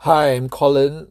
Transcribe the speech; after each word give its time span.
Hi, 0.00 0.34
I'm 0.34 0.50
Colin. 0.50 1.10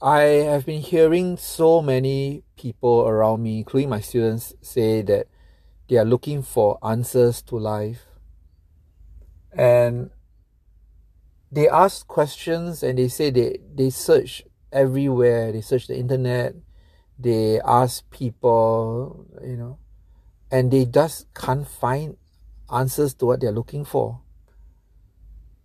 I 0.00 0.20
have 0.20 0.64
been 0.64 0.80
hearing 0.80 1.36
so 1.36 1.82
many 1.82 2.44
people 2.56 3.06
around 3.06 3.42
me, 3.42 3.58
including 3.58 3.90
my 3.90 4.00
students, 4.00 4.54
say 4.62 5.02
that 5.02 5.26
they 5.88 5.96
are 5.96 6.04
looking 6.04 6.42
for 6.42 6.78
answers 6.82 7.42
to 7.42 7.58
life. 7.58 8.06
And 9.52 10.10
they 11.50 11.68
ask 11.68 12.06
questions 12.06 12.84
and 12.84 12.98
they 12.98 13.08
say 13.08 13.30
they, 13.30 13.58
they 13.74 13.90
search 13.90 14.44
everywhere. 14.72 15.50
They 15.50 15.60
search 15.60 15.88
the 15.88 15.96
internet, 15.96 16.54
they 17.18 17.60
ask 17.60 18.08
people, 18.10 19.26
you 19.42 19.56
know, 19.56 19.78
and 20.52 20.70
they 20.70 20.84
just 20.84 21.34
can't 21.34 21.66
find 21.66 22.16
answers 22.72 23.12
to 23.14 23.26
what 23.26 23.40
they're 23.40 23.52
looking 23.52 23.84
for. 23.84 24.20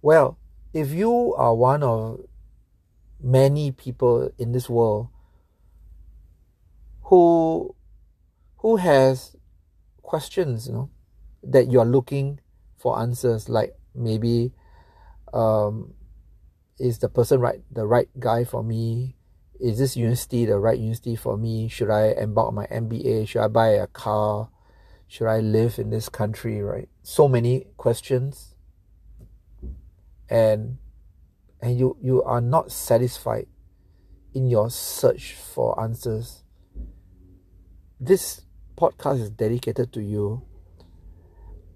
Well, 0.01 0.39
if 0.77 0.91
you 0.91 1.33
are 1.33 1.55
one 1.55 1.81
of 1.81 2.19
many 3.19 3.71
people 3.71 4.29
in 4.37 4.51
this 4.51 4.69
world 4.69 5.07
who 7.05 7.75
who 8.57 8.75
has 8.75 9.35
questions, 10.03 10.67
you 10.67 10.73
know, 10.73 10.89
that 11.41 11.71
you 11.71 11.79
are 11.79 11.85
looking 11.85 12.39
for 12.77 12.99
answers, 12.99 13.49
like 13.49 13.73
maybe 13.95 14.53
um, 15.33 15.95
is 16.77 16.99
the 16.99 17.09
person 17.09 17.39
right 17.39 17.61
the 17.71 17.87
right 17.87 18.09
guy 18.19 18.43
for 18.43 18.63
me? 18.63 19.15
Is 19.59 19.79
this 19.79 19.97
university 19.97 20.45
the 20.45 20.59
right 20.59 20.77
university 20.77 21.15
for 21.15 21.37
me? 21.37 21.69
Should 21.69 21.89
I 21.89 22.09
embark 22.09 22.49
on 22.49 22.55
my 22.55 22.67
MBA? 22.67 23.27
Should 23.27 23.41
I 23.41 23.47
buy 23.47 23.69
a 23.69 23.87
car? 23.87 24.51
Should 25.07 25.25
I 25.25 25.39
live 25.39 25.79
in 25.79 25.89
this 25.89 26.07
country? 26.07 26.61
Right? 26.61 26.87
So 27.01 27.27
many 27.27 27.65
questions 27.77 28.56
and 30.29 30.77
and 31.61 31.77
you 31.77 31.97
you 32.01 32.23
are 32.23 32.41
not 32.41 32.71
satisfied 32.71 33.47
in 34.33 34.47
your 34.47 34.69
search 34.69 35.33
for 35.33 35.79
answers. 35.81 36.43
This 37.99 38.41
podcast 38.77 39.21
is 39.21 39.29
dedicated 39.29 39.91
to 39.93 40.01
you. 40.01 40.43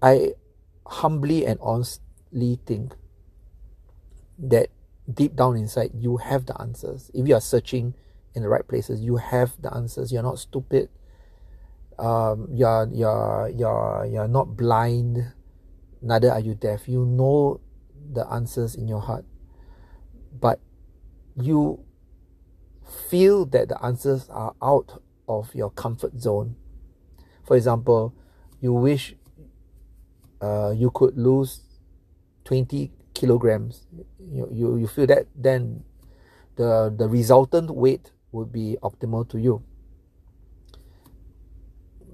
I 0.00 0.34
humbly 0.86 1.46
and 1.46 1.58
honestly 1.60 2.60
think 2.66 2.94
that 4.38 4.68
deep 5.12 5.34
down 5.34 5.56
inside 5.56 5.90
you 5.94 6.18
have 6.18 6.46
the 6.46 6.60
answers. 6.60 7.10
If 7.14 7.26
you 7.26 7.34
are 7.34 7.40
searching 7.40 7.94
in 8.34 8.42
the 8.42 8.48
right 8.48 8.66
places 8.66 9.00
you 9.00 9.16
have 9.16 9.52
the 9.60 9.74
answers. 9.74 10.12
You're 10.12 10.22
not 10.22 10.38
stupid. 10.38 10.88
Um, 11.98 12.48
you're 12.50 12.88
you're 12.92 13.52
you're 13.54 14.08
you're 14.10 14.28
not 14.28 14.56
blind. 14.56 15.32
Neither 16.00 16.30
are 16.30 16.40
you 16.40 16.54
deaf. 16.54 16.88
You 16.88 17.04
know 17.04 17.60
the 18.12 18.26
answers 18.32 18.74
in 18.74 18.88
your 18.88 19.00
heart, 19.00 19.24
but 20.38 20.60
you 21.36 21.84
feel 23.08 23.46
that 23.46 23.68
the 23.68 23.84
answers 23.84 24.28
are 24.30 24.54
out 24.62 25.02
of 25.28 25.54
your 25.54 25.70
comfort 25.70 26.20
zone. 26.20 26.56
For 27.44 27.56
example, 27.56 28.14
you 28.60 28.72
wish 28.72 29.14
uh, 30.40 30.74
you 30.76 30.90
could 30.90 31.16
lose 31.16 31.60
20 32.44 32.90
kilograms. 33.14 33.86
You, 34.18 34.48
you, 34.52 34.76
you 34.76 34.86
feel 34.86 35.06
that 35.06 35.26
then 35.34 35.84
the, 36.56 36.94
the 36.96 37.08
resultant 37.08 37.70
weight 37.70 38.10
would 38.32 38.52
be 38.52 38.76
optimal 38.82 39.28
to 39.30 39.38
you. 39.38 39.62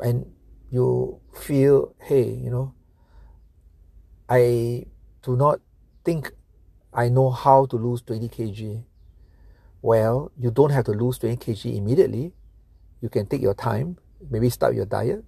And 0.01 0.27
you 0.71 1.21
feel, 1.35 1.95
hey, 2.01 2.31
you 2.31 2.51
know, 2.51 2.75
I 4.29 4.87
do 5.23 5.37
not 5.37 5.61
think 6.09 6.33
I 6.95 7.11
know 7.11 7.29
how 7.29 7.67
to 7.67 7.77
lose 7.77 8.01
20 8.01 8.31
kg. 8.31 8.83
Well, 9.83 10.33
you 10.39 10.51
don't 10.51 10.71
have 10.71 10.87
to 10.87 10.93
lose 10.93 11.19
20 11.19 11.37
kg 11.37 11.77
immediately. 11.77 12.33
You 13.03 13.11
can 13.11 13.27
take 13.27 13.43
your 13.43 13.53
time, 13.53 13.99
maybe 14.31 14.49
start 14.49 14.75
your 14.75 14.87
diet, 14.87 15.23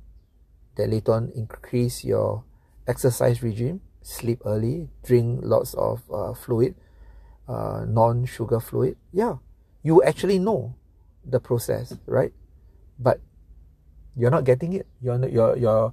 then 0.77 0.91
later 0.91 1.13
on 1.13 1.33
increase 1.37 2.03
your 2.03 2.45
exercise 2.89 3.43
regime, 3.43 3.83
sleep 4.01 4.41
early, 4.47 4.89
drink 5.05 5.41
lots 5.43 5.75
of 5.75 6.01
uh, 6.11 6.33
fluid, 6.33 6.75
uh, 7.47 7.85
non 7.87 8.25
sugar 8.25 8.59
fluid. 8.59 8.97
Yeah, 9.13 9.37
you 9.83 10.03
actually 10.03 10.39
know 10.39 10.77
the 11.29 11.41
process, 11.41 11.93
right? 12.07 12.33
But 12.99 13.21
you're 14.17 14.31
not 14.31 14.45
getting 14.45 14.73
it. 14.73 14.87
You're, 15.03 15.29
you're, 15.29 15.59
you're, 15.59 15.93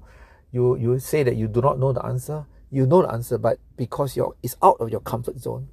you, 0.53 0.77
you 0.77 0.99
say 0.99 1.23
that 1.23 1.35
you 1.35 1.49
do 1.49 1.59
not 1.59 1.77
know 1.77 1.91
the 1.91 2.05
answer 2.05 2.45
you 2.69 2.85
know 2.85 3.01
the 3.01 3.11
answer, 3.11 3.37
but 3.37 3.59
because 3.75 4.15
you're 4.15 4.35
it's 4.43 4.55
out 4.61 4.77
of 4.79 4.89
your 4.89 4.99
comfort 4.99 5.39
zone. 5.39 5.69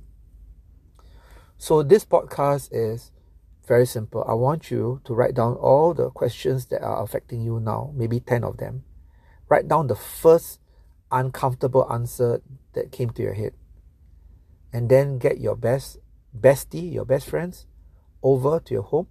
So 1.59 1.82
this 1.82 2.05
podcast 2.05 2.69
is 2.72 3.10
very 3.66 3.87
simple. 3.87 4.25
I 4.28 4.34
want 4.34 4.71
you 4.71 5.00
to 5.04 5.15
write 5.15 5.34
down 5.34 5.54
all 5.54 5.94
the 5.94 6.10
questions 6.10 6.66
that 6.66 6.83
are 6.83 7.03
affecting 7.03 7.43
you 7.43 7.60
now, 7.60 7.93
maybe 7.94 8.21
10 8.21 8.44
of 8.44 8.59
them. 8.59 8.84
Write 9.49 9.69
down 9.69 9.87
the 9.87 9.94
first 9.94 10.60
uncomfortable 11.10 11.91
answer 11.91 12.43
that 12.75 12.93
came 12.93 13.10
to 13.10 13.22
your 13.22 13.34
head. 13.34 13.54
And 14.72 14.88
then 14.88 15.19
get 15.19 15.38
your 15.38 15.56
best 15.56 15.99
bestie, 16.38 16.93
your 16.93 17.04
best 17.04 17.28
friends 17.28 17.66
over 18.22 18.59
to 18.60 18.75
your 18.75 18.83
home, 18.83 19.06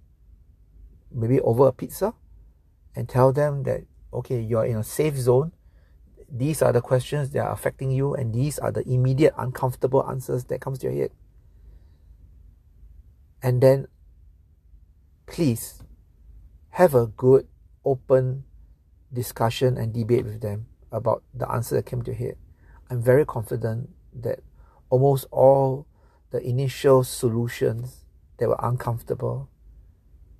maybe 1.10 1.40
over 1.40 1.68
a 1.68 1.72
pizza, 1.72 2.14
and 2.94 3.08
tell 3.08 3.32
them 3.32 3.62
that 3.64 3.84
okay, 4.12 4.40
you're 4.40 4.64
in 4.64 4.76
a 4.76 4.84
safe 4.84 5.16
zone 5.16 5.52
these 6.36 6.62
are 6.62 6.72
the 6.72 6.80
questions 6.80 7.30
that 7.30 7.46
are 7.46 7.52
affecting 7.52 7.92
you 7.92 8.12
and 8.12 8.34
these 8.34 8.58
are 8.58 8.72
the 8.72 8.82
immediate 8.88 9.32
uncomfortable 9.38 10.04
answers 10.10 10.44
that 10.46 10.60
comes 10.60 10.80
to 10.80 10.88
your 10.88 11.02
head. 11.02 11.10
And 13.40 13.62
then 13.62 13.86
please 15.26 15.80
have 16.70 16.92
a 16.92 17.06
good 17.06 17.46
open 17.84 18.42
discussion 19.12 19.78
and 19.78 19.94
debate 19.94 20.24
with 20.24 20.40
them 20.40 20.66
about 20.90 21.22
the 21.32 21.48
answer 21.48 21.76
that 21.76 21.86
came 21.86 22.02
to 22.02 22.10
your 22.10 22.18
head. 22.18 22.36
I'm 22.90 23.00
very 23.00 23.24
confident 23.24 23.90
that 24.12 24.40
almost 24.90 25.26
all 25.30 25.86
the 26.30 26.40
initial 26.40 27.04
solutions 27.04 28.06
that 28.38 28.48
were 28.48 28.58
uncomfortable 28.60 29.48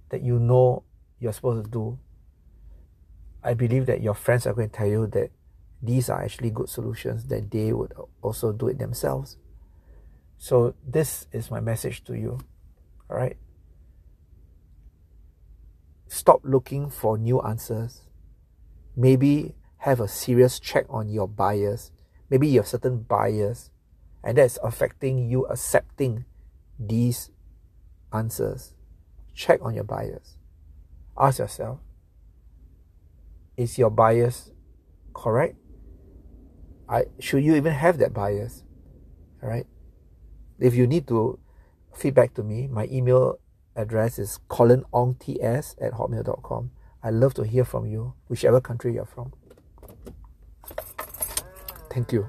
that 0.09 0.23
you 0.23 0.41
know 0.41 0.83
you're 1.21 1.33
supposed 1.33 1.65
to 1.65 1.71
do 1.71 1.99
i 3.43 3.55
believe 3.55 3.87
that 3.87 4.01
your 4.03 4.15
friends 4.15 4.47
are 4.47 4.53
going 4.53 4.69
to 4.69 4.77
tell 4.77 4.87
you 4.87 5.07
that 5.07 5.31
these 5.83 6.09
are 6.09 6.23
actually 6.23 6.51
good 6.51 6.69
solutions 6.69 7.27
that 7.27 7.51
they 7.51 7.73
would 7.73 7.93
also 8.23 8.53
do 8.53 8.69
it 8.69 8.79
themselves. 8.79 9.37
So, 10.39 10.75
this 10.87 11.27
is 11.33 11.51
my 11.51 11.61
message 11.61 12.05
to 12.05 12.15
you. 12.15 12.41
All 13.11 13.17
right. 13.17 13.37
Stop 16.09 16.41
looking 16.45 16.91
for 16.91 17.19
new 17.19 17.41
answers. 17.41 18.03
Maybe 18.97 19.55
have 19.79 20.01
a 20.01 20.09
serious 20.09 20.59
check 20.59 20.87
on 20.89 21.09
your 21.09 21.29
bias. 21.29 21.91
Maybe 22.31 22.49
you 22.49 22.61
have 22.61 22.69
certain 22.69 23.03
bias, 23.03 23.71
and 24.23 24.39
that's 24.39 24.59
affecting 24.63 25.31
you 25.31 25.47
accepting 25.47 26.25
these 26.79 27.31
answers. 28.13 28.75
Check 29.35 29.61
on 29.63 29.75
your 29.75 29.85
bias. 29.85 30.37
Ask 31.17 31.39
yourself 31.39 31.81
is 33.57 33.79
your 33.79 33.91
bias 33.91 34.51
correct? 35.13 35.57
I 36.89 37.05
should 37.19 37.45
you 37.45 37.55
even 37.55 37.73
have 37.73 37.99
that 37.99 38.13
bias? 38.13 38.65
All 39.43 39.49
right. 39.49 39.67
If 40.59 40.75
you 40.75 40.87
need 40.87 41.09
to 41.09 41.39
feedback 41.95 42.35
to 42.35 42.43
me, 42.43 42.67
my 42.67 42.87
email 42.91 43.39
address 43.77 44.19
is 44.19 44.41
colinongts 44.49 45.75
at 45.81 45.93
hotmail.com. 45.93 46.71
I 47.03 47.11
love 47.11 47.35
to 47.35 47.43
hear 47.43 47.65
from 47.65 47.87
you, 47.87 48.15
whichever 48.29 48.61
country 48.61 48.95
you're 48.95 49.05
from. 49.05 49.33
Thank 51.91 52.13
you. 52.13 52.29